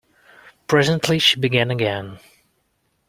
Presently 0.65 1.19
she 1.19 1.39
began 1.39 1.69
again. 1.69 2.17